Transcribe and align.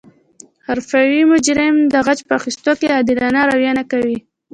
حرفوي 0.67 1.21
مجرم 1.31 1.75
د 1.93 1.95
غچ 2.05 2.19
په 2.27 2.33
اخستلو 2.39 2.73
کې 2.79 2.87
عادلانه 2.95 3.41
رویه 3.51 3.73
نه 3.79 3.83
کوي 3.91 4.17